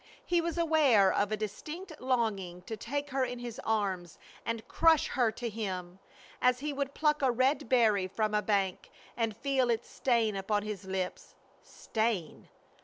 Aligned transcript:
He 0.25 0.41
was 0.41 0.57
aware 0.57 1.13
of 1.13 1.31
a 1.31 1.37
distinct 1.37 2.01
longing 2.01 2.63
to 2.63 2.75
take 2.75 3.11
her 3.11 3.23
in 3.23 3.37
his 3.37 3.61
arms 3.63 4.17
and 4.43 4.67
crush 4.67 5.09
her 5.09 5.31
to 5.33 5.47
him, 5.47 5.99
as 6.41 6.57
he 6.61 6.73
would 6.73 6.95
pluck 6.95 7.21
a 7.21 7.29
red 7.29 7.69
berry 7.69 8.07
from 8.07 8.33
a 8.33 8.41
bank, 8.41 8.89
and 9.15 9.37
feel 9.37 9.69
its 9.69 9.87
stain 9.87 10.35
upon 10.35 10.63
his 10.63 10.85
lips. 10.85 11.35
Stain! 11.61 12.49